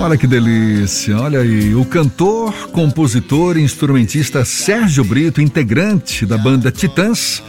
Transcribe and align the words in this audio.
Olha 0.00 0.18
que 0.18 0.26
delícia, 0.26 1.16
olha 1.18 1.40
aí. 1.40 1.74
O 1.74 1.84
cantor, 1.84 2.52
compositor 2.72 3.56
e 3.56 3.62
instrumentista 3.62 4.44
Sérgio 4.44 5.04
Brito, 5.04 5.40
integrante 5.40 6.26
da 6.26 6.36
banda 6.36 6.70
Titãs, 6.70 7.42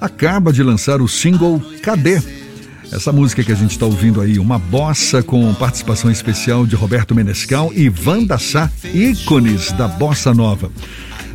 acaba 0.00 0.52
de 0.52 0.62
lançar 0.62 1.00
o 1.00 1.08
single 1.08 1.60
Cadê? 1.82 2.22
Essa 2.92 3.10
música 3.10 3.42
que 3.42 3.50
a 3.50 3.56
gente 3.56 3.72
está 3.72 3.86
ouvindo 3.86 4.20
aí, 4.20 4.38
uma 4.38 4.58
bossa 4.58 5.22
com 5.22 5.52
participação 5.54 6.10
especial 6.10 6.64
de 6.64 6.76
Roberto 6.76 7.14
Menescal 7.14 7.72
e 7.74 7.92
Wanda 8.04 8.38
Sá, 8.38 8.70
ícones 8.94 9.72
da 9.72 9.88
bossa 9.88 10.32
nova. 10.32 10.70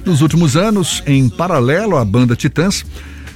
Nos 0.06 0.22
últimos 0.22 0.56
anos, 0.56 1.04
em 1.06 1.28
paralelo 1.28 1.98
à 1.98 2.06
banda 2.06 2.36
Titãs, 2.36 2.86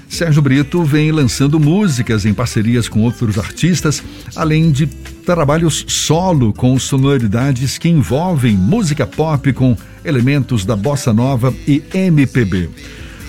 Sérgio 0.07 0.41
Brito 0.41 0.83
vem 0.83 1.11
lançando 1.11 1.59
músicas 1.59 2.25
em 2.25 2.33
parcerias 2.33 2.87
com 2.87 3.01
outros 3.01 3.37
artistas, 3.37 4.01
além 4.35 4.71
de 4.71 4.87
trabalhos 5.25 5.83
solo 5.87 6.53
com 6.53 6.77
sonoridades 6.77 7.77
que 7.77 7.89
envolvem 7.89 8.55
música 8.55 9.05
pop 9.05 9.51
com 9.51 9.75
elementos 10.05 10.63
da 10.63 10.75
bossa 10.75 11.11
nova 11.11 11.53
e 11.67 11.81
MPB. 11.93 12.69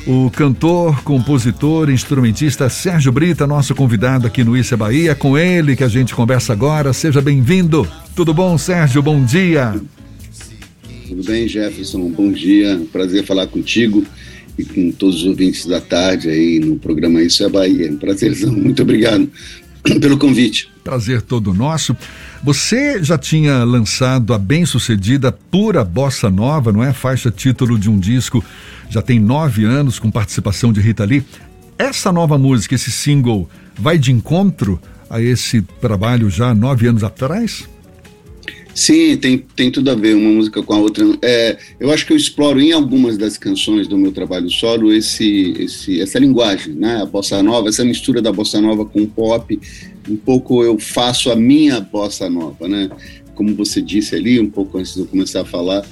O 0.06 0.30
cantor, 0.30 1.02
compositor, 1.02 1.90
instrumentista 1.90 2.68
Sérgio 2.68 3.10
Brito, 3.10 3.44
nosso 3.46 3.74
convidado 3.74 4.26
aqui 4.26 4.44
no 4.44 4.56
Issa 4.56 4.76
Bahia, 4.76 5.16
com 5.16 5.36
ele 5.36 5.74
que 5.74 5.82
a 5.82 5.88
gente 5.88 6.14
conversa 6.14 6.52
agora. 6.52 6.92
Seja 6.92 7.20
bem-vindo. 7.20 7.88
Tudo 8.14 8.32
bom, 8.32 8.56
Sérgio? 8.56 9.02
Bom 9.02 9.24
dia. 9.24 9.74
Tudo 11.08 11.24
bem, 11.24 11.48
Jefferson? 11.48 12.10
Bom 12.10 12.30
dia. 12.30 12.80
Prazer 12.92 13.24
falar 13.24 13.48
contigo 13.48 14.04
e 14.56 14.64
com 14.64 14.92
todos 14.92 15.22
os 15.22 15.26
ouvintes 15.26 15.66
da 15.66 15.80
tarde 15.80 16.28
aí 16.28 16.60
no 16.60 16.76
programa 16.76 17.20
Isso 17.22 17.42
é 17.42 17.48
Bahia. 17.48 17.92
Prazerzão. 17.98 18.52
Muito 18.52 18.82
obrigado 18.82 19.28
pelo 20.00 20.18
convite. 20.18 20.68
Prazer 20.82 21.22
todo 21.22 21.54
nosso. 21.54 21.96
Você 22.42 23.02
já 23.02 23.18
tinha 23.18 23.64
lançado 23.64 24.32
a 24.32 24.38
bem-sucedida 24.38 25.32
Pura 25.32 25.84
Bossa 25.84 26.30
Nova, 26.30 26.72
não 26.72 26.82
é? 26.82 26.92
Faixa 26.92 27.30
título 27.30 27.78
de 27.78 27.90
um 27.90 27.98
disco, 27.98 28.44
já 28.88 29.02
tem 29.02 29.18
nove 29.18 29.64
anos, 29.64 29.98
com 29.98 30.10
participação 30.10 30.72
de 30.72 30.80
Rita 30.80 31.04
Lee. 31.04 31.24
Essa 31.78 32.12
nova 32.12 32.38
música, 32.38 32.74
esse 32.74 32.90
single, 32.90 33.48
vai 33.78 33.98
de 33.98 34.12
encontro 34.12 34.80
a 35.10 35.20
esse 35.20 35.62
trabalho 35.80 36.30
já 36.30 36.54
nove 36.54 36.86
anos 36.86 37.04
atrás? 37.04 37.68
Sim, 38.76 39.16
tem, 39.16 39.38
tem 39.38 39.70
tudo 39.70 39.90
a 39.90 39.94
ver 39.94 40.14
uma 40.14 40.28
música 40.28 40.62
com 40.62 40.74
a 40.74 40.76
outra. 40.76 41.02
É, 41.22 41.56
eu 41.80 41.90
acho 41.90 42.04
que 42.04 42.12
eu 42.12 42.16
exploro 42.16 42.60
em 42.60 42.72
algumas 42.72 43.16
das 43.16 43.38
canções 43.38 43.88
do 43.88 43.96
meu 43.96 44.12
trabalho 44.12 44.50
solo 44.50 44.92
esse, 44.92 45.54
esse, 45.58 45.98
essa 45.98 46.18
linguagem, 46.18 46.74
né? 46.74 47.00
A 47.00 47.06
bossa 47.06 47.42
nova, 47.42 47.70
essa 47.70 47.82
mistura 47.82 48.20
da 48.20 48.30
bossa 48.30 48.60
nova 48.60 48.84
com 48.84 49.00
o 49.00 49.06
pop. 49.06 49.58
Um 50.06 50.16
pouco 50.16 50.62
eu 50.62 50.78
faço 50.78 51.30
a 51.30 51.36
minha 51.36 51.80
bossa 51.80 52.28
nova, 52.28 52.68
né? 52.68 52.90
Como 53.34 53.54
você 53.54 53.80
disse 53.80 54.14
ali, 54.14 54.38
um 54.38 54.50
pouco 54.50 54.76
antes 54.76 54.92
de 54.92 55.00
eu 55.00 55.06
começar 55.06 55.40
a 55.40 55.46
falar, 55.46 55.82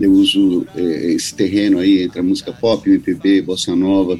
eu 0.00 0.10
uso 0.10 0.66
é, 0.74 1.12
esse 1.12 1.34
terreno 1.34 1.80
aí 1.80 2.04
entre 2.04 2.20
a 2.20 2.22
música 2.22 2.50
pop, 2.50 2.88
MPB, 2.88 3.42
bossa 3.42 3.76
nova. 3.76 4.18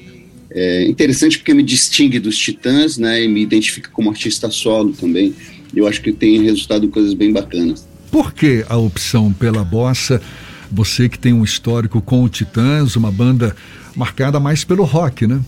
É 0.51 0.85
interessante 0.87 1.39
porque 1.39 1.55
me 1.55 1.63
distingue 1.63 2.19
dos 2.19 2.37
Titãs, 2.37 2.99
né? 2.99 3.25
E 3.25 3.27
me 3.27 3.41
identifica 3.41 3.89
como 3.89 4.11
artista 4.11 4.51
solo 4.51 4.93
também. 4.93 5.35
Eu 5.75 5.87
acho 5.87 6.03
que 6.03 6.13
tem 6.13 6.43
resultado 6.43 6.87
coisas 6.89 7.15
bem 7.15 7.33
bacanas. 7.33 7.91
Por 8.13 8.35
que 8.35 8.63
a 8.69 8.77
opção 8.77 9.33
pela 9.33 9.65
bossa? 9.65 10.21
Você 10.71 11.09
que 11.09 11.19
tem 11.19 11.33
um 11.33 11.43
histórico 11.43 12.03
com 12.03 12.23
o 12.23 12.29
Titãs, 12.29 12.95
uma 12.95 13.11
banda 13.11 13.57
marcada 13.97 14.39
mais 14.39 14.65
pelo 14.65 14.85
rock, 14.85 15.27
né? 15.27 15.41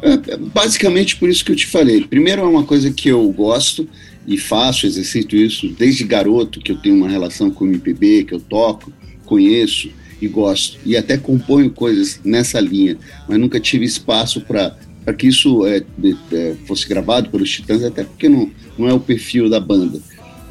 É, 0.00 0.36
basicamente 0.38 1.16
por 1.16 1.28
isso 1.28 1.44
que 1.44 1.52
eu 1.52 1.56
te 1.56 1.66
falei. 1.66 2.04
Primeiro 2.04 2.40
é 2.40 2.44
uma 2.46 2.64
coisa 2.64 2.90
que 2.90 3.10
eu 3.10 3.30
gosto 3.30 3.86
e 4.26 4.38
faço, 4.38 4.86
exercito 4.86 5.36
isso 5.36 5.68
desde 5.68 6.04
garoto, 6.04 6.58
que 6.58 6.72
eu 6.72 6.78
tenho 6.78 6.96
uma 6.96 7.08
relação 7.08 7.50
com 7.50 7.66
o 7.66 7.68
MPB, 7.68 8.24
que 8.24 8.32
eu 8.32 8.40
toco, 8.40 8.90
conheço 9.26 9.90
e 10.22 10.28
gosto. 10.28 10.78
E 10.86 10.96
até 10.96 11.18
componho 11.18 11.70
coisas 11.70 12.18
nessa 12.24 12.60
linha, 12.60 12.96
mas 13.28 13.38
nunca 13.38 13.60
tive 13.60 13.84
espaço 13.84 14.40
para 14.40 14.74
que 15.18 15.26
isso 15.26 15.66
é, 15.66 15.82
é, 16.32 16.54
fosse 16.66 16.88
gravado 16.88 17.28
pelos 17.28 17.50
Titãs, 17.50 17.84
até 17.84 18.04
porque 18.04 18.26
não, 18.26 18.50
não 18.78 18.88
é 18.88 18.94
o 18.94 19.00
perfil 19.00 19.50
da 19.50 19.60
banda. 19.60 20.00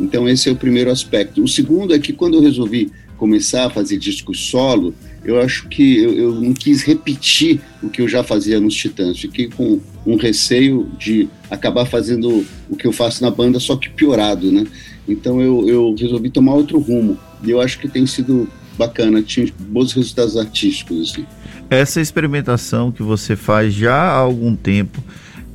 Então, 0.02 0.28
esse 0.28 0.50
é 0.50 0.52
o 0.52 0.56
primeiro 0.56 0.92
aspecto. 0.92 1.44
O 1.44 1.48
segundo 1.48 1.94
é 1.94 2.00
que 2.00 2.12
quando 2.12 2.36
eu 2.36 2.42
resolvi 2.42 2.92
começar 3.18 3.68
a 3.68 3.70
fazer 3.70 3.98
discos 3.98 4.40
solo, 4.50 4.96
eu 5.24 5.40
acho 5.40 5.68
que 5.68 6.00
eu, 6.00 6.14
eu, 6.14 6.36
não 6.36 6.54
quis 6.54 6.82
repetir 6.82 7.62
o 7.84 7.90
que 7.90 8.02
eu 8.02 8.08
já 8.08 8.24
fazia 8.24 8.60
nos 8.60 8.74
Titãs. 8.74 9.20
Fiquei 9.20 9.48
com 9.48 9.80
um 10.06 10.16
receio 10.16 10.90
de 10.98 11.30
acabar 11.50 11.86
fazendo 11.86 12.44
o 12.68 12.76
que 12.76 12.88
eu 12.88 12.92
faço 12.92 13.24
na 13.24 13.30
banda, 13.30 13.60
só 13.60 13.76
que 13.76 13.90
piorado, 13.90 14.52
né? 14.52 14.66
Então 15.08 15.40
eu, 15.40 15.70
eu 15.70 15.96
resolvi 15.96 16.32
tomar 16.32 16.56
outro 16.56 16.80
rumo. 16.80 17.18
E 17.44 17.52
eu 17.52 17.62
acho 17.62 17.78
que 17.78 17.88
tem 17.88 18.08
sido 18.08 18.50
bacana, 18.78 19.22
tinha 19.22 19.48
bons 19.60 19.94
resultados 19.94 20.36
artísticos. 20.36 21.12
Assim. 21.12 21.26
Essa 21.70 22.02
experimentação 22.02 22.92
que 22.92 23.04
você 23.04 23.36
faz 23.36 23.74
já 23.74 23.96
há 23.96 24.18
algum 24.18 24.56
tempo, 24.56 25.04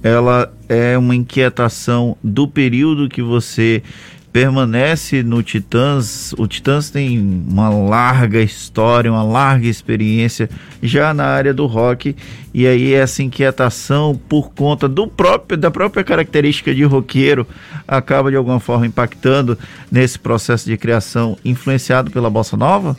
ela 0.02 0.52
é 0.68 0.96
uma 0.96 1.16
inquietação 1.16 2.16
do 2.22 2.46
período 2.46 3.08
que 3.08 3.22
você 3.22 3.82
permanece 4.36 5.22
no 5.22 5.42
Titãs. 5.42 6.34
O 6.36 6.46
Titãs 6.46 6.90
tem 6.90 7.18
uma 7.18 7.70
larga 7.70 8.42
história, 8.42 9.10
uma 9.10 9.22
larga 9.22 9.66
experiência 9.66 10.50
já 10.82 11.14
na 11.14 11.24
área 11.24 11.54
do 11.54 11.64
rock. 11.64 12.14
E 12.52 12.66
aí 12.66 12.92
essa 12.92 13.22
inquietação 13.22 14.14
por 14.28 14.50
conta 14.50 14.86
do 14.86 15.08
próprio 15.08 15.56
da 15.56 15.70
própria 15.70 16.04
característica 16.04 16.74
de 16.74 16.84
roqueiro 16.84 17.46
acaba 17.88 18.30
de 18.30 18.36
alguma 18.36 18.60
forma 18.60 18.86
impactando 18.86 19.58
nesse 19.90 20.18
processo 20.18 20.68
de 20.68 20.76
criação 20.76 21.38
influenciado 21.42 22.10
pela 22.10 22.28
bossa 22.28 22.58
nova? 22.58 22.94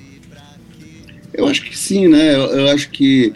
Eu 1.31 1.47
acho 1.47 1.61
que 1.61 1.77
sim, 1.77 2.07
né? 2.07 2.33
Eu, 2.33 2.61
eu 2.61 2.69
acho 2.69 2.89
que 2.89 3.31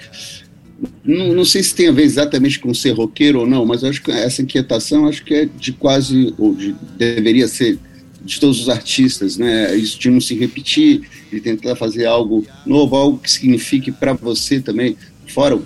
não, 1.06 1.35
não, 1.35 1.45
sei 1.45 1.62
se 1.62 1.75
tem 1.75 1.88
a 1.88 1.91
ver 1.91 2.01
exatamente 2.01 2.59
com 2.59 2.73
ser 2.73 2.94
roqueiro 2.94 3.41
ou 3.41 3.45
não, 3.45 3.63
mas 3.63 3.83
acho 3.83 4.01
que 4.01 4.09
essa 4.09 4.41
inquietação 4.41 5.07
acho 5.07 5.23
que 5.23 5.35
é 5.35 5.45
de 5.45 5.72
quase, 5.72 6.33
ou 6.39 6.56
de, 6.56 6.75
deveria 6.97 7.47
ser 7.47 7.78
de 8.24 8.40
todos 8.40 8.62
os 8.62 8.70
artistas, 8.70 9.38
né? 9.38 9.76
Isso 9.76 10.00
de 10.00 10.09
não 10.09 10.22
se 10.22 10.36
repetir, 10.36 11.02
de 11.32 11.40
tentar 11.40 11.76
fazer 11.76 12.06
algo 12.06 12.46
novo, 12.66 12.96
algo 12.96 13.18
que 13.18 13.32
signifique 13.32 13.92
para 13.92 14.14
você 14.14 14.59
também, 14.59 14.96
fora 15.28 15.59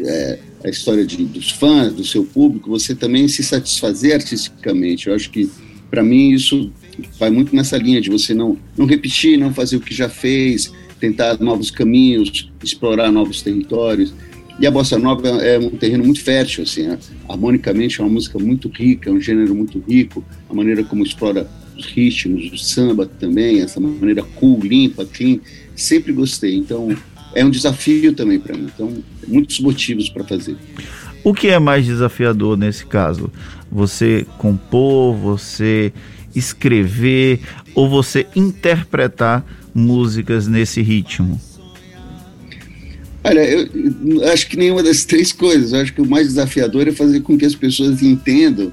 é, 0.00 0.38
a 0.64 0.68
história 0.68 1.04
de, 1.06 1.24
dos 1.24 1.50
fãs, 1.50 1.92
do 1.92 2.04
seu 2.04 2.24
público, 2.24 2.68
você 2.68 2.94
também 2.94 3.28
se 3.28 3.42
satisfazer 3.42 4.14
artisticamente. 4.14 5.08
Eu 5.08 5.14
acho 5.14 5.30
que, 5.30 5.48
para 5.90 6.02
mim, 6.02 6.30
isso 6.30 6.70
vai 7.18 7.30
muito 7.30 7.54
nessa 7.54 7.76
linha 7.76 8.00
de 8.00 8.10
você 8.10 8.34
não, 8.34 8.58
não 8.76 8.86
repetir, 8.86 9.38
não 9.38 9.54
fazer 9.54 9.76
o 9.76 9.80
que 9.80 9.94
já 9.94 10.08
fez, 10.08 10.72
tentar 10.98 11.38
novos 11.40 11.70
caminhos, 11.70 12.50
explorar 12.62 13.10
novos 13.10 13.40
territórios. 13.40 14.12
E 14.58 14.66
a 14.66 14.70
bossa 14.70 14.98
nova 14.98 15.26
é 15.26 15.58
um 15.58 15.70
terreno 15.70 16.04
muito 16.04 16.20
fértil, 16.20 16.64
assim, 16.64 16.82
né? 16.82 16.98
harmonicamente 17.26 17.98
é 17.98 18.04
uma 18.04 18.12
música 18.12 18.38
muito 18.38 18.68
rica, 18.68 19.08
é 19.08 19.12
um 19.12 19.20
gênero 19.20 19.54
muito 19.54 19.82
rico, 19.88 20.22
a 20.50 20.54
maneira 20.54 20.84
como 20.84 21.02
explora 21.02 21.48
os 21.80 21.86
ritmos, 21.86 22.52
o 22.52 22.58
samba 22.58 23.06
também, 23.06 23.60
essa 23.60 23.80
maneira 23.80 24.22
cool, 24.22 24.60
limpa, 24.60 25.04
clean, 25.04 25.38
sempre 25.74 26.12
gostei. 26.12 26.54
Então, 26.54 26.96
é 27.34 27.44
um 27.44 27.50
desafio 27.50 28.12
também 28.12 28.38
para 28.38 28.56
mim. 28.56 28.68
Então, 28.72 28.92
muitos 29.26 29.60
motivos 29.60 30.08
para 30.08 30.24
fazer. 30.24 30.56
O 31.24 31.34
que 31.34 31.48
é 31.48 31.58
mais 31.58 31.84
desafiador 31.84 32.56
nesse 32.56 32.86
caso? 32.86 33.30
Você 33.70 34.26
compor, 34.38 35.14
você 35.16 35.92
escrever 36.34 37.40
ou 37.74 37.88
você 37.88 38.26
interpretar 38.34 39.44
músicas 39.74 40.46
nesse 40.46 40.80
ritmo? 40.80 41.40
Olha, 43.22 43.40
eu 43.40 44.32
acho 44.32 44.48
que 44.48 44.56
nenhuma 44.56 44.82
das 44.82 45.04
três 45.04 45.30
coisas. 45.32 45.72
Eu 45.72 45.80
acho 45.80 45.92
que 45.92 46.00
o 46.00 46.06
mais 46.06 46.28
desafiador 46.28 46.88
é 46.88 46.92
fazer 46.92 47.20
com 47.20 47.36
que 47.36 47.44
as 47.44 47.54
pessoas 47.54 48.02
entendam 48.02 48.72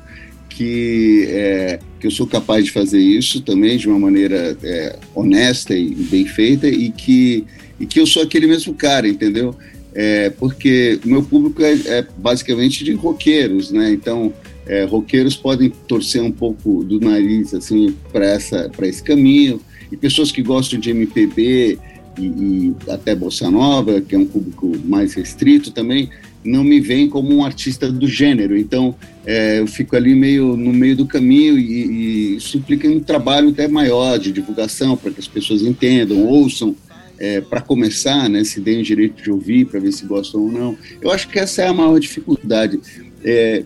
que, 0.57 1.27
é, 1.29 1.79
que 1.99 2.07
eu 2.07 2.11
sou 2.11 2.25
capaz 2.25 2.65
de 2.65 2.71
fazer 2.71 2.99
isso 2.99 3.41
também 3.41 3.77
de 3.77 3.87
uma 3.87 3.99
maneira 3.99 4.57
é, 4.63 4.95
honesta 5.13 5.75
e 5.75 5.93
bem 5.93 6.25
feita 6.25 6.67
e 6.67 6.89
que, 6.89 7.45
e 7.79 7.85
que 7.85 7.99
eu 7.99 8.07
sou 8.07 8.23
aquele 8.23 8.47
mesmo 8.47 8.73
cara, 8.73 9.07
entendeu? 9.07 9.53
É, 9.93 10.31
porque 10.31 10.99
o 11.05 11.07
meu 11.07 11.21
público 11.21 11.61
é, 11.61 11.73
é, 11.85 12.07
basicamente 12.17 12.83
de 12.83 12.93
roqueiros, 12.93 13.69
né? 13.69 13.91
Então, 13.91 14.33
é, 14.65 14.83
roqueiros 14.83 15.35
podem 15.35 15.69
torcer 15.87 16.23
um 16.23 16.31
pouco 16.31 16.83
do 16.83 16.99
nariz 16.99 17.53
assim 17.53 17.93
para 18.11 18.87
esse 18.87 19.03
caminho 19.03 19.61
e 19.91 19.95
pessoas 19.95 20.31
que 20.31 20.41
gostam 20.41 20.79
de 20.79 20.89
MPB 20.89 21.77
e, 22.17 22.25
e 22.25 22.75
até 22.89 23.13
bossa 23.13 23.51
nova, 23.51 24.01
que 24.01 24.15
é 24.15 24.17
um 24.17 24.25
público 24.25 24.75
mais 24.85 25.13
restrito 25.13 25.69
também, 25.69 26.09
não 26.47 26.63
me 26.63 26.79
veem 26.79 27.09
como 27.09 27.35
um 27.35 27.43
artista 27.43 27.91
do 27.91 28.07
gênero. 28.07 28.57
Então, 28.57 28.95
é, 29.25 29.59
eu 29.59 29.67
fico 29.67 29.95
ali 29.95 30.15
meio 30.15 30.55
no 30.55 30.71
meio 30.71 30.95
do 30.95 31.05
caminho 31.05 31.59
e, 31.59 31.85
e 31.85 32.35
isso 32.37 32.57
implica 32.57 32.87
um 32.87 32.99
trabalho 32.99 33.49
até 33.49 33.67
maior 33.67 34.17
de 34.17 34.31
divulgação 34.31 34.95
para 34.95 35.11
que 35.11 35.19
as 35.19 35.27
pessoas 35.27 35.61
entendam, 35.61 36.25
ouçam, 36.25 36.75
é, 37.19 37.41
para 37.41 37.61
começar, 37.61 38.29
né, 38.29 38.43
se 38.43 38.61
deem 38.61 38.79
o 38.79 38.83
direito 38.83 39.21
de 39.21 39.31
ouvir, 39.31 39.65
para 39.65 39.79
ver 39.79 39.91
se 39.91 40.05
gostam 40.05 40.41
ou 40.41 40.51
não. 40.51 40.77
Eu 41.01 41.11
acho 41.11 41.27
que 41.27 41.37
essa 41.37 41.63
é 41.63 41.67
a 41.67 41.73
maior 41.73 41.99
dificuldade. 41.99 42.79
É, 43.23 43.63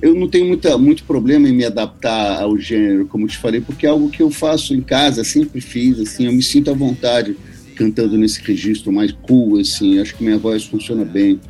eu 0.00 0.14
não 0.14 0.28
tenho 0.28 0.46
muita, 0.46 0.78
muito 0.78 1.04
problema 1.04 1.48
em 1.48 1.52
me 1.52 1.64
adaptar 1.64 2.40
ao 2.40 2.56
gênero, 2.56 3.06
como 3.06 3.26
te 3.26 3.36
falei, 3.36 3.60
porque 3.60 3.86
é 3.86 3.90
algo 3.90 4.08
que 4.08 4.22
eu 4.22 4.30
faço 4.30 4.74
em 4.74 4.80
casa, 4.80 5.24
sempre 5.24 5.60
fiz, 5.60 5.98
assim, 5.98 6.26
eu 6.26 6.32
me 6.32 6.42
sinto 6.42 6.70
à 6.70 6.74
vontade 6.74 7.36
cantando 7.74 8.16
nesse 8.16 8.42
registro 8.42 8.92
mais 8.92 9.10
cool, 9.10 9.58
assim, 9.58 9.98
acho 9.98 10.14
que 10.14 10.22
minha 10.22 10.38
voz 10.38 10.64
funciona 10.64 11.04
bem. 11.04 11.40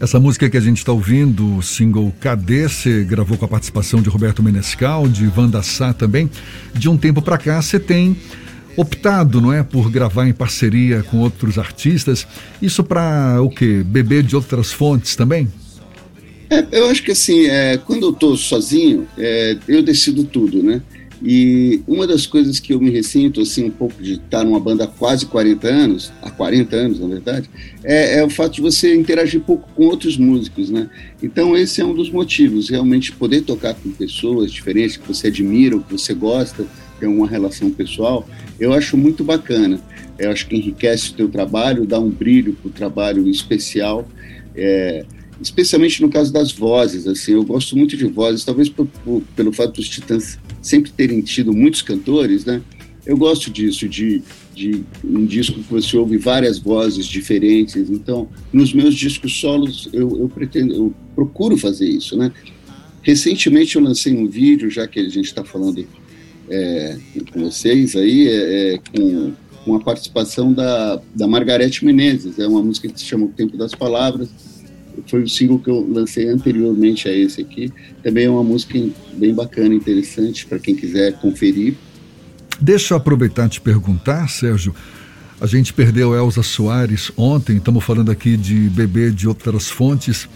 Essa 0.00 0.18
música 0.18 0.50
que 0.50 0.56
a 0.56 0.60
gente 0.60 0.78
está 0.78 0.92
ouvindo, 0.92 1.56
o 1.56 1.62
single 1.62 2.12
Cadê, 2.20 2.68
você 2.68 3.04
gravou 3.04 3.38
com 3.38 3.44
a 3.44 3.48
participação 3.48 4.02
de 4.02 4.08
Roberto 4.08 4.42
Menescal, 4.42 5.08
de 5.08 5.30
Wanda 5.36 5.62
Sá 5.62 5.92
também. 5.92 6.30
De 6.74 6.88
um 6.88 6.96
tempo 6.96 7.22
para 7.22 7.38
cá, 7.38 7.60
você 7.60 7.78
tem 7.78 8.16
optado, 8.76 9.40
não 9.40 9.52
é, 9.52 9.62
por 9.62 9.90
gravar 9.90 10.26
em 10.26 10.32
parceria 10.32 11.02
com 11.02 11.18
outros 11.18 11.58
artistas. 11.58 12.26
Isso 12.60 12.82
para 12.82 13.40
o 13.42 13.50
quê? 13.50 13.82
Beber 13.84 14.22
de 14.22 14.34
outras 14.34 14.72
fontes 14.72 15.14
também? 15.14 15.48
É, 16.50 16.66
eu 16.72 16.90
acho 16.90 17.02
que 17.02 17.12
assim, 17.12 17.46
é, 17.46 17.78
quando 17.78 18.02
eu 18.02 18.10
estou 18.10 18.36
sozinho, 18.36 19.06
é, 19.16 19.56
eu 19.66 19.82
decido 19.82 20.24
tudo, 20.24 20.62
né? 20.62 20.82
E 21.24 21.80
uma 21.86 22.04
das 22.04 22.26
coisas 22.26 22.58
que 22.58 22.72
eu 22.72 22.80
me 22.80 22.90
ressinto, 22.90 23.40
assim, 23.40 23.64
um 23.64 23.70
pouco 23.70 24.02
de 24.02 24.14
estar 24.14 24.44
numa 24.44 24.58
banda 24.58 24.84
há 24.84 24.86
quase 24.88 25.26
40 25.26 25.68
anos, 25.68 26.12
há 26.20 26.30
40 26.30 26.74
anos, 26.74 26.98
na 26.98 27.06
verdade, 27.06 27.48
é, 27.84 28.18
é, 28.18 28.24
o 28.24 28.30
fato 28.30 28.54
de 28.54 28.60
você 28.60 28.92
interagir 28.94 29.40
pouco 29.40 29.68
com 29.74 29.84
outros 29.84 30.16
músicos, 30.16 30.68
né? 30.68 30.90
Então, 31.22 31.56
esse 31.56 31.80
é 31.80 31.84
um 31.84 31.94
dos 31.94 32.10
motivos, 32.10 32.68
realmente 32.68 33.12
poder 33.12 33.42
tocar 33.42 33.74
com 33.74 33.90
pessoas 33.90 34.50
diferentes, 34.50 34.96
que 34.96 35.06
você 35.06 35.28
admira, 35.28 35.78
que 35.78 35.92
você 35.92 36.12
gosta, 36.12 36.66
tem 36.98 37.08
uma 37.08 37.28
relação 37.28 37.70
pessoal, 37.70 38.28
eu 38.58 38.72
acho 38.72 38.96
muito 38.96 39.22
bacana. 39.22 39.80
Eu 40.18 40.30
acho 40.30 40.46
que 40.46 40.56
enriquece 40.56 41.10
o 41.10 41.14
teu 41.14 41.28
trabalho, 41.28 41.86
dá 41.86 41.98
um 41.98 42.10
brilho 42.10 42.54
para 42.54 42.68
o 42.68 42.72
trabalho 42.72 43.28
especial. 43.28 44.06
É, 44.54 45.04
especialmente 45.40 46.00
no 46.02 46.08
caso 46.08 46.32
das 46.32 46.52
vozes, 46.52 47.06
assim, 47.06 47.32
eu 47.32 47.44
gosto 47.44 47.76
muito 47.76 47.96
de 47.96 48.04
vozes, 48.06 48.44
talvez 48.44 48.68
por, 48.68 48.86
por, 49.04 49.22
pelo 49.34 49.52
fato 49.52 49.74
dos 49.74 49.88
Titãs 49.88 50.38
sempre 50.62 50.92
terem 50.92 51.20
tido 51.20 51.52
muitos 51.52 51.82
cantores, 51.82 52.44
né? 52.44 52.62
Eu 53.04 53.16
gosto 53.16 53.50
disso, 53.50 53.88
de, 53.88 54.22
de 54.54 54.84
um 55.04 55.26
disco 55.26 55.60
que 55.60 55.70
você 55.70 55.96
ouve 55.96 56.16
várias 56.16 56.58
vozes 56.58 57.04
diferentes. 57.04 57.90
Então, 57.90 58.28
nos 58.52 58.72
meus 58.72 58.94
discos 58.94 59.40
solos, 59.40 59.88
eu, 59.92 60.20
eu 60.20 60.28
pretendo, 60.28 60.72
eu 60.72 60.94
procuro 61.14 61.56
fazer 61.56 61.88
isso, 61.88 62.16
né? 62.16 62.32
Recentemente 63.02 63.74
eu 63.74 63.82
lancei 63.82 64.14
um 64.14 64.28
vídeo, 64.28 64.70
já 64.70 64.86
que 64.86 65.00
a 65.00 65.08
gente 65.08 65.24
está 65.24 65.44
falando 65.44 65.84
é, 66.48 66.96
com 67.32 67.40
vocês 67.42 67.96
aí, 67.96 68.28
é, 68.28 68.74
é, 68.74 68.78
com, 68.78 69.32
com 69.64 69.74
a 69.74 69.80
participação 69.80 70.52
da, 70.52 71.02
da 71.12 71.26
Margarete 71.26 71.84
Menezes. 71.84 72.38
É 72.38 72.46
uma 72.46 72.62
música 72.62 72.86
que 72.88 73.00
se 73.00 73.04
chama 73.04 73.24
O 73.24 73.30
Tempo 73.30 73.56
das 73.56 73.74
Palavras 73.74 74.30
foi 75.06 75.22
o 75.22 75.28
single 75.28 75.58
que 75.58 75.70
eu 75.70 75.86
lancei 75.88 76.28
anteriormente 76.28 77.08
a 77.08 77.12
esse 77.12 77.40
aqui. 77.40 77.72
Também 78.02 78.26
é 78.26 78.30
uma 78.30 78.44
música 78.44 78.78
bem 79.14 79.34
bacana, 79.34 79.74
interessante 79.74 80.46
para 80.46 80.58
quem 80.58 80.74
quiser 80.74 81.12
conferir. 81.20 81.74
Deixa 82.60 82.94
eu 82.94 82.98
aproveitar 82.98 83.46
e 83.46 83.50
te 83.50 83.60
perguntar, 83.60 84.28
Sérgio. 84.28 84.74
A 85.40 85.46
gente 85.46 85.72
perdeu 85.72 86.14
Elza 86.14 86.42
Soares 86.42 87.10
ontem, 87.16 87.56
estamos 87.56 87.82
falando 87.82 88.12
aqui 88.12 88.36
de 88.36 88.54
bebê 88.68 89.10
de 89.10 89.26
outras 89.26 89.68
fontes. 89.68 90.28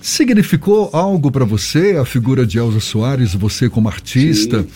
Significou 0.00 0.90
algo 0.92 1.30
para 1.30 1.44
você 1.44 1.96
a 1.96 2.04
figura 2.04 2.44
de 2.44 2.58
Elza 2.58 2.80
Soares, 2.80 3.32
você 3.34 3.70
como 3.70 3.88
artista? 3.88 4.62
Sim, 4.62 4.68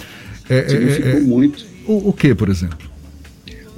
é, 0.49 0.59
é 0.59 0.69
significou 0.69 1.11
é, 1.11 1.17
é, 1.17 1.21
muito. 1.21 1.67
O, 1.87 2.11
o 2.11 2.13
que, 2.13 2.35
por 2.35 2.49
exemplo? 2.49 2.88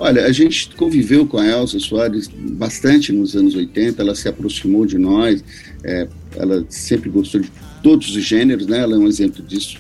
Olha, 0.03 0.25
a 0.25 0.33
gente 0.33 0.75
conviveu 0.77 1.27
com 1.27 1.37
a 1.37 1.47
Elsa 1.47 1.79
Soares 1.79 2.27
bastante 2.27 3.13
nos 3.13 3.37
anos 3.37 3.55
80, 3.55 4.01
ela 4.01 4.15
se 4.15 4.27
aproximou 4.27 4.87
de 4.87 4.97
nós, 4.97 5.45
é, 5.85 6.09
ela 6.37 6.65
sempre 6.71 7.11
gostou 7.11 7.43
de 7.43 7.53
todos 7.83 8.17
os 8.17 8.25
gêneros, 8.25 8.67
né? 8.67 8.79
Ela 8.79 8.95
é 8.95 8.99
um 8.99 9.07
exemplo 9.07 9.45
disso 9.45 9.77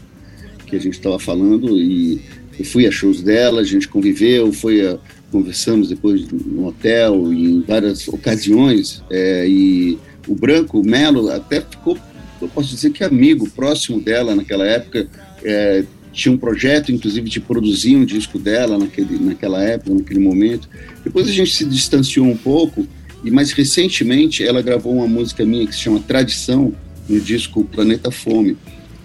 que 0.67 0.77
a 0.77 0.79
gente 0.79 0.93
estava 0.93 1.19
falando 1.19 1.81
e 1.81 2.21
eu 2.59 2.67
fui 2.67 2.87
a 2.87 2.91
shows 2.91 3.23
dela, 3.23 3.63
a 3.63 3.65
gente 3.65 3.89
conviveu, 3.89 4.53
foi 4.53 4.87
a, 4.87 4.99
conversamos 5.33 5.89
depois 5.89 6.29
no 6.29 6.67
hotel 6.67 7.33
em 7.33 7.63
várias 7.63 8.07
ocasiões 8.07 9.03
é, 9.11 9.49
e 9.49 9.99
o 10.29 10.35
Branco, 10.35 10.81
o 10.81 10.85
Melo, 10.87 11.31
até 11.31 11.63
ficou, 11.63 11.97
eu 12.43 12.49
posso 12.49 12.75
dizer 12.75 12.91
que 12.91 13.03
amigo, 13.03 13.49
próximo 13.49 13.99
dela 13.99 14.37
naquela 14.37 14.67
época, 14.67 15.09
é, 15.43 15.83
tinha 16.13 16.33
um 16.33 16.39
projeto, 16.39 16.93
inclusive, 16.93 17.29
de 17.29 17.41
produzir 17.41 17.97
um 17.97 18.05
disco 18.05 18.39
dela 18.39 18.79
naquele, 18.79 19.19
naquela 19.19 19.63
época, 19.63 19.95
naquele 19.95 20.21
momento. 20.21 20.69
Depois 21.05 21.29
a 21.29 21.33
gente 21.33 21.53
se 21.53 21.65
distanciou 21.65 22.27
um 22.27 22.37
pouco, 22.37 22.87
e 23.25 23.31
mais 23.31 23.53
recentemente 23.53 24.43
ela 24.43 24.63
gravou 24.63 24.95
uma 24.95 25.07
música 25.07 25.45
minha 25.45 25.67
que 25.67 25.75
se 25.75 25.81
chama 25.81 26.01
Tradição, 26.01 26.75
no 27.09 27.21
disco 27.21 27.65
Planeta 27.65 28.11
Fome. 28.11 28.57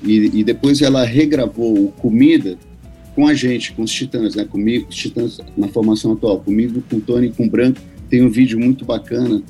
E, 0.03 0.39
e 0.39 0.43
depois 0.43 0.81
ela 0.81 1.03
regravou 1.03 1.91
Comida 1.93 2.57
com 3.15 3.27
a 3.27 3.33
gente, 3.33 3.71
com 3.71 3.83
os 3.83 3.91
Titãs, 3.91 4.35
né? 4.35 4.45
Comigo, 4.45 4.87
os 4.89 4.95
Titãs 4.95 5.39
na 5.57 5.67
formação 5.67 6.11
atual, 6.13 6.39
comigo, 6.39 6.83
com 6.89 6.97
o 6.97 7.01
Tony 7.01 7.31
com 7.31 7.45
o 7.45 7.49
Branco. 7.49 7.79
Tem 8.09 8.21
um 8.21 8.29
vídeo 8.29 8.59
muito 8.59 8.85
bacana, 8.85 9.41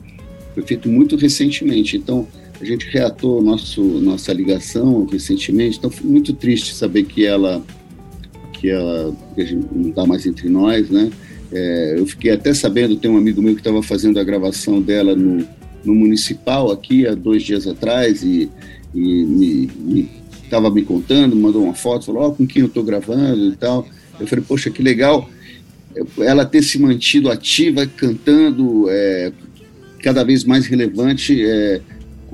foi 0.53 0.63
feito 0.63 0.87
muito 0.87 1.15
recentemente. 1.15 1.97
Então, 1.97 2.27
a 2.59 2.65
gente 2.65 2.87
reatou 2.87 3.41
nosso, 3.41 3.81
nossa 3.81 4.31
ligação 4.31 5.05
recentemente, 5.05 5.77
então 5.77 5.89
foi 5.89 6.09
muito 6.09 6.33
triste 6.33 6.73
saber 6.73 7.03
que 7.03 7.25
ela, 7.25 7.63
que 8.53 8.69
ela 8.69 9.15
que 9.35 9.55
não 9.71 9.89
está 9.89 10.05
mais 10.05 10.25
entre 10.25 10.49
nós, 10.49 10.89
né? 10.89 11.11
É, 11.51 11.95
eu 11.97 12.05
fiquei 12.05 12.31
até 12.31 12.53
sabendo, 12.53 12.95
tem 12.95 13.09
um 13.09 13.17
amigo 13.17 13.41
meu 13.41 13.53
que 13.53 13.61
estava 13.61 13.81
fazendo 13.83 14.19
a 14.19 14.23
gravação 14.23 14.81
dela 14.81 15.15
no, 15.15 15.45
no 15.83 15.93
Municipal 15.93 16.71
aqui 16.71 17.07
há 17.07 17.13
dois 17.13 17.43
dias 17.43 17.67
atrás 17.67 18.23
e, 18.23 18.49
e 18.93 19.23
me 19.23 20.09
estava 20.43 20.69
me, 20.69 20.81
me, 20.81 20.87
contando, 20.87 21.35
mandou 21.35 21.63
uma 21.63 21.73
foto, 21.73 22.05
falou, 22.05 22.29
oh, 22.29 22.31
com 22.33 22.47
quem 22.47 22.61
eu 22.61 22.67
estou 22.67 22.83
gravando 22.83 23.49
e 23.49 23.55
tal. 23.55 23.87
Eu 24.19 24.27
falei, 24.27 24.43
poxa, 24.47 24.69
que 24.69 24.81
legal 24.81 25.29
ela 26.19 26.45
ter 26.45 26.61
se 26.61 26.79
mantido 26.79 27.29
ativa, 27.29 27.85
cantando, 27.85 28.85
é, 28.89 29.31
cada 30.01 30.23
vez 30.23 30.43
mais 30.43 30.65
relevante, 30.65 31.43
é, 31.45 31.81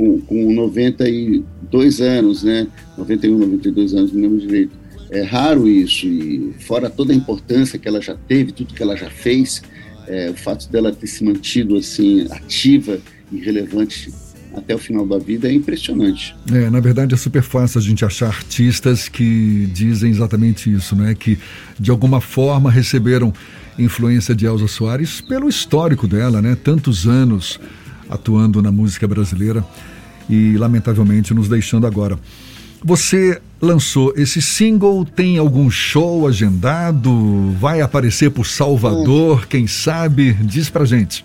com, 0.01 0.19
com 0.21 0.51
92 0.51 2.01
anos, 2.01 2.41
né? 2.41 2.67
91, 2.97 3.37
92 3.37 3.93
anos, 3.93 4.11
não 4.11 4.21
lembro 4.21 4.39
direito. 4.39 4.71
É 5.11 5.21
raro 5.21 5.67
isso, 5.67 6.07
e 6.07 6.53
fora 6.59 6.89
toda 6.89 7.13
a 7.13 7.15
importância 7.15 7.77
que 7.77 7.87
ela 7.87 8.01
já 8.01 8.15
teve, 8.15 8.51
tudo 8.51 8.73
que 8.73 8.81
ela 8.81 8.95
já 8.95 9.09
fez, 9.09 9.61
é, 10.07 10.31
o 10.31 10.33
fato 10.33 10.71
dela 10.71 10.91
ter 10.91 11.05
se 11.05 11.23
mantido 11.23 11.77
assim 11.77 12.25
ativa 12.31 12.99
e 13.31 13.37
relevante 13.37 14.11
até 14.55 14.73
o 14.73 14.79
final 14.79 15.05
da 15.05 15.17
vida 15.17 15.47
é 15.47 15.53
impressionante. 15.53 16.35
É, 16.51 16.69
na 16.69 16.79
verdade 16.79 17.13
é 17.13 17.17
super 17.17 17.43
fácil 17.43 17.79
a 17.79 17.81
gente 17.81 18.03
achar 18.03 18.27
artistas 18.27 19.07
que 19.07 19.69
dizem 19.71 20.09
exatamente 20.09 20.73
isso, 20.73 20.95
né? 20.95 21.13
Que 21.13 21.37
de 21.79 21.91
alguma 21.91 22.19
forma 22.19 22.71
receberam 22.71 23.33
influência 23.77 24.33
de 24.33 24.45
Elza 24.45 24.67
Soares 24.67 25.21
pelo 25.21 25.47
histórico 25.47 26.07
dela, 26.07 26.41
né? 26.41 26.57
Tantos 26.61 27.07
anos 27.07 27.59
atuando 28.11 28.61
na 28.61 28.71
música 28.71 29.07
brasileira 29.07 29.65
e 30.29 30.55
lamentavelmente 30.57 31.33
nos 31.33 31.47
deixando 31.47 31.87
agora. 31.87 32.19
Você 32.83 33.39
lançou 33.61 34.11
esse 34.17 34.41
single, 34.41 35.05
tem 35.05 35.37
algum 35.37 35.69
show 35.69 36.27
agendado? 36.27 37.51
Vai 37.59 37.79
aparecer 37.79 38.31
por 38.31 38.47
Salvador, 38.47 39.47
quem 39.47 39.67
sabe? 39.67 40.33
Diz 40.33 40.69
pra 40.69 40.83
gente. 40.83 41.23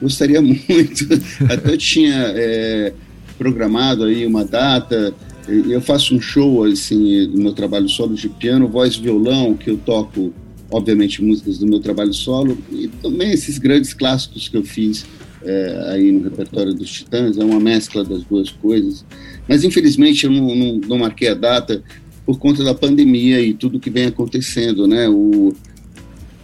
Gostaria 0.00 0.40
muito. 0.42 1.04
Até 1.50 1.72
eu 1.72 1.78
tinha 1.78 2.14
é, 2.28 2.92
programado 3.36 4.04
aí 4.04 4.24
uma 4.24 4.44
data. 4.44 5.12
Eu 5.48 5.80
faço 5.80 6.14
um 6.14 6.20
show 6.20 6.64
assim 6.64 7.28
do 7.28 7.38
meu 7.38 7.52
trabalho 7.52 7.88
solo 7.88 8.14
de 8.14 8.28
piano, 8.28 8.68
voz 8.68 8.94
e 8.94 9.00
violão, 9.00 9.54
que 9.54 9.70
eu 9.70 9.76
toco, 9.76 10.32
obviamente, 10.70 11.22
músicas 11.22 11.58
do 11.58 11.66
meu 11.66 11.80
trabalho 11.80 12.12
solo 12.12 12.56
e 12.70 12.88
também 12.88 13.32
esses 13.32 13.58
grandes 13.58 13.92
clássicos 13.92 14.48
que 14.48 14.56
eu 14.56 14.64
fiz 14.64 15.04
é, 15.46 15.90
aí 15.92 16.10
no 16.10 16.24
repertório 16.24 16.74
dos 16.74 16.90
Titãs, 16.90 17.38
é 17.38 17.44
uma 17.44 17.60
mescla 17.60 18.02
das 18.04 18.24
duas 18.24 18.50
coisas. 18.50 19.04
Mas 19.48 19.62
infelizmente 19.62 20.24
eu 20.24 20.30
não, 20.32 20.54
não, 20.54 20.80
não 20.88 20.98
marquei 20.98 21.28
a 21.28 21.34
data 21.34 21.82
por 22.24 22.38
conta 22.38 22.64
da 22.64 22.74
pandemia 22.74 23.40
e 23.40 23.54
tudo 23.54 23.78
que 23.78 23.88
vem 23.88 24.06
acontecendo, 24.06 24.88
né? 24.88 25.08
O, 25.08 25.54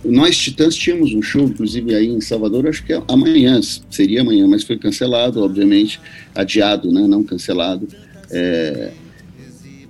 nós 0.05 0.37
Titãs 0.37 0.77
tínhamos 0.77 1.13
um 1.13 1.21
show, 1.21 1.43
inclusive 1.43 1.95
aí 1.95 2.07
em 2.07 2.21
Salvador, 2.21 2.69
acho 2.69 2.85
que 2.85 2.93
é 2.93 3.03
amanhã, 3.09 3.61
seria 3.91 4.21
amanhã, 4.21 4.47
mas 4.47 4.63
foi 4.63 4.79
cancelado, 4.79 5.43
obviamente, 5.43 6.01
adiado, 6.33 6.93
né? 6.93 7.05
Não 7.09 7.25
cancelado. 7.25 7.89
É, 8.31 8.93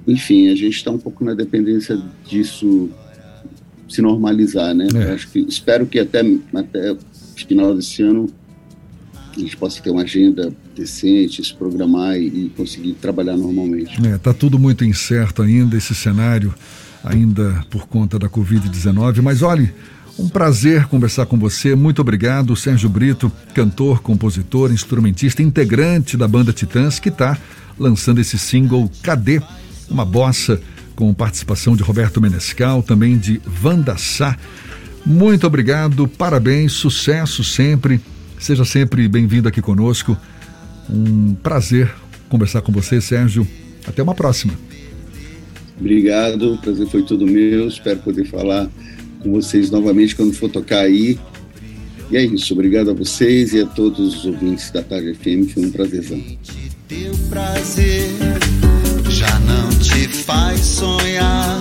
enfim, 0.08 0.48
a 0.48 0.56
gente 0.56 0.76
está 0.76 0.90
um 0.90 0.98
pouco 0.98 1.22
na 1.22 1.34
dependência 1.34 2.00
disso 2.26 2.88
se 3.88 4.00
normalizar, 4.00 4.74
né? 4.74 4.88
É. 4.94 5.12
Acho 5.12 5.30
que 5.30 5.40
espero 5.40 5.86
que 5.86 5.98
até 5.98 6.20
até 6.54 6.96
final 7.36 7.74
desse 7.74 8.02
ano 8.02 8.32
a 9.40 9.44
gente 9.44 9.56
possa 9.56 9.80
ter 9.82 9.90
uma 9.90 10.02
agenda 10.02 10.52
decente, 10.76 11.44
se 11.44 11.54
programar 11.54 12.16
e, 12.16 12.46
e 12.46 12.52
conseguir 12.56 12.92
trabalhar 12.94 13.36
normalmente. 13.36 13.96
Está 13.96 14.08
é, 14.08 14.18
tá 14.18 14.34
tudo 14.34 14.58
muito 14.58 14.84
incerto 14.84 15.42
ainda, 15.42 15.76
esse 15.76 15.94
cenário, 15.94 16.54
ainda 17.04 17.64
por 17.70 17.86
conta 17.86 18.18
da 18.18 18.28
Covid-19. 18.28 19.22
Mas 19.22 19.42
olhe, 19.42 19.72
Um 20.18 20.28
prazer 20.28 20.86
conversar 20.88 21.24
com 21.24 21.38
você. 21.38 21.74
Muito 21.74 22.02
obrigado, 22.02 22.54
Sérgio 22.54 22.88
Brito, 22.88 23.32
cantor, 23.54 24.02
compositor, 24.02 24.70
instrumentista, 24.70 25.42
integrante 25.42 26.18
da 26.18 26.28
banda 26.28 26.52
Titãs, 26.52 26.98
que 26.98 27.08
está 27.08 27.38
lançando 27.78 28.20
esse 28.20 28.38
single 28.38 28.90
Cadê? 29.02 29.40
Uma 29.88 30.04
bossa 30.04 30.60
com 30.94 31.12
participação 31.14 31.74
de 31.74 31.82
Roberto 31.82 32.20
Menescal, 32.20 32.82
também 32.82 33.16
de 33.16 33.40
Vanda 33.46 33.96
Sá. 33.96 34.36
Muito 35.04 35.46
obrigado, 35.46 36.06
parabéns, 36.06 36.72
sucesso 36.72 37.42
sempre. 37.42 38.00
Seja 38.42 38.64
sempre 38.64 39.06
bem-vindo 39.06 39.46
aqui 39.46 39.62
conosco. 39.62 40.18
Um 40.90 41.32
prazer 41.32 41.88
conversar 42.28 42.60
com 42.60 42.72
você, 42.72 43.00
Sérgio. 43.00 43.46
Até 43.86 44.02
uma 44.02 44.16
próxima. 44.16 44.52
Obrigado, 45.78 46.54
o 46.54 46.58
prazer 46.58 46.88
foi 46.88 47.04
todo 47.04 47.24
meu. 47.24 47.68
Espero 47.68 48.00
poder 48.00 48.24
falar 48.24 48.68
com 49.20 49.30
vocês 49.30 49.70
novamente 49.70 50.16
quando 50.16 50.34
for 50.34 50.50
tocar 50.50 50.80
aí. 50.80 51.20
E 52.10 52.16
é 52.16 52.24
isso, 52.24 52.52
obrigado 52.52 52.90
a 52.90 52.94
vocês 52.94 53.52
e 53.52 53.60
a 53.60 53.66
todos 53.66 54.16
os 54.16 54.24
ouvintes 54.24 54.72
da 54.72 54.82
Tarde 54.82 55.14
FM, 55.14 55.48
foi 55.54 55.64
um 55.64 55.70
prazerzão. 55.70 56.20
Teu 56.88 57.14
prazer 57.30 58.10
já 59.08 59.38
não 59.38 59.70
te 59.78 60.08
faz 60.08 60.58
sonhar. 60.58 61.60